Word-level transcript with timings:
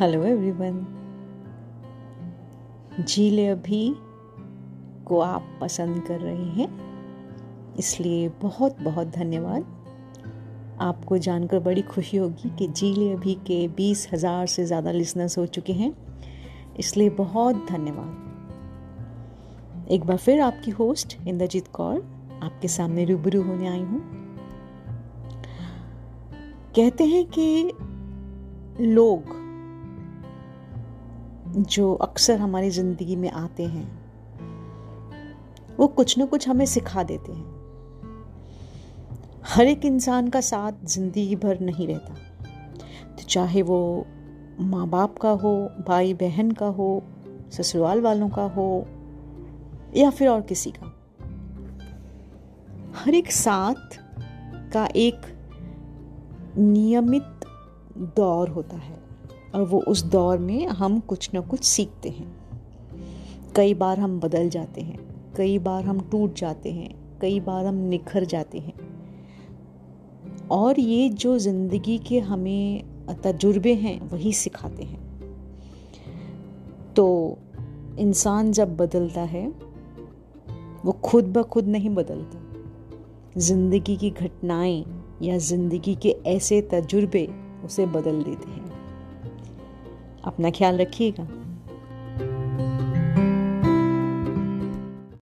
Hello 0.00 0.22
everyone 0.24 0.78
झीले 3.02 3.46
अभी 3.48 3.94
को 5.06 5.20
आप 5.20 5.44
पसंद 5.60 6.02
कर 6.06 6.18
रहे 6.20 6.48
हैं, 6.56 6.66
इसलिए 7.78 8.28
बहुत 8.42 8.80
बहुत 8.82 9.06
धन्यवाद। 9.08 9.64
आपको 10.80 11.18
जानकर 11.18 11.58
बड़ी 11.58 11.82
खुशी 11.84 12.16
होगी 12.16 12.50
कि 12.58 12.68
झीले 12.68 13.12
अभी 13.12 13.34
के 13.46 13.68
बीस 13.68 14.08
हज़ार 14.12 14.46
से 14.46 14.64
ज़्यादा 14.64 14.90
लिसनर्स 14.90 15.38
हो 15.38 15.46
चुके 15.46 15.72
हैं, 15.72 15.92
इसलिए 16.78 17.10
बहुत 17.12 17.66
धन्यवाद। 17.70 18.12
एक 19.90 20.04
बार 20.04 20.16
फिर 20.16 20.40
आपकी 20.40 20.70
होस्ट 20.72 21.16
इंद्रजीत 21.28 21.68
कौर, 21.68 21.96
आपके 22.42 22.68
सामने 22.68 23.04
रूबरू 23.04 23.42
होने 23.42 23.68
आई 23.68 23.80
हूँ। 23.80 24.02
कहते 26.76 27.04
हैं 27.04 27.24
कि 27.28 27.72
लोग 28.82 29.45
जो 31.48 31.94
अक्सर 31.94 32.38
हमारी 32.38 32.70
ज़िंदगी 32.70 33.16
में 33.16 33.30
आते 33.30 33.62
हैं, 33.62 34.06
वो 35.78 35.86
कुछ 35.86 36.18
ना 36.18 36.24
कुछ 36.24 36.48
हमें 36.48 36.66
सिखा 36.66 37.02
देते 37.02 37.32
हैं। 37.32 37.56
हर 39.44 39.66
एक 39.66 39.84
इंसान 39.84 40.28
का 40.28 40.40
साथ 40.40 40.72
ज़िंदगी 40.84 41.36
भर 41.36 41.60
नहीं 41.60 41.86
रहता। 41.86 42.14
तो 43.16 43.22
चाहे 43.22 43.62
वो 43.62 44.06
माँ 44.60 44.88
बाप 44.88 45.18
का 45.18 45.30
हो 45.30 45.70
भाई 45.88 46.14
बहन 46.14 46.50
का 46.50 46.66
हो, 46.66 47.02
ससुराल 47.52 48.00
वालों 48.00 48.28
का 48.28 48.42
हो, 48.42 48.86
या 49.96 50.10
फिर 50.10 50.28
और 50.28 50.40
किसी 50.40 50.70
का। 50.70 50.92
हर 52.94 53.14
एक 53.14 53.32
साथ 53.32 53.98
का 54.72 54.88
एक 54.96 55.20
नियमित 56.58 57.44
दौर 57.98 58.48
होता 58.48 58.76
है। 58.76 59.05
और 59.54 59.62
वो 59.62 59.80
उस 59.80 60.04
दौर 60.04 60.38
में 60.38 60.66
हम 60.66 61.00
कुछ 61.00 61.30
ना 61.34 61.40
कुछ 61.40 61.64
सीखते 61.64 62.08
हैं। 62.08 62.36
कई 63.56 63.74
बार 63.74 64.00
हम 64.00 64.20
बदल 64.20 64.48
जाते 64.48 64.80
हैं, 64.80 64.98
कई 65.36 65.58
बार 65.58 65.84
हम 65.84 66.00
टूट 66.00 66.34
जाते 66.34 66.72
हैं, 66.72 67.18
कई 67.20 67.40
बार 67.40 67.66
हम 67.66 67.74
निखर 67.74 68.24
जाते 68.24 68.58
हैं। 68.58 68.74
और 70.50 70.80
ये 70.80 71.08
जो 71.08 71.38
ज़िंदगी 71.38 71.98
के 71.98 72.20
हमें 72.20 72.82
तजुर्बे 73.22 73.74
हैं, 73.74 74.10
वही 74.10 74.32
सिखाते 74.32 74.82
हैं। 74.82 75.06
तो 76.96 77.38
इंसान 77.98 78.52
जब 78.52 78.76
बदलता 78.76 79.20
है, 79.20 79.48
वो 80.84 80.92
खुद 80.92 81.24
ब 81.24 81.42
खुद 81.42 81.66
नहीं 81.66 81.90
बदलता। 81.90 82.42
ज़िंदगी 83.40 83.96
की 83.96 84.10
घटनाएँ 84.10 84.84
या 85.22 85.38
ज़िंदगी 85.38 85.94
के 85.94 86.16
ऐसे 86.26 86.60
तजुर्बे 86.62 87.28
उसे 87.64 87.86
बदल 87.86 88.22
देते 88.22 88.50
हैं। 88.50 88.75
अपना 90.26 90.50
ख्याल 90.50 90.78
रखिएगा। 90.78 91.45